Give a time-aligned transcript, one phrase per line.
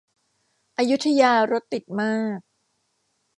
[0.77, 2.39] อยุธยารถติดมาก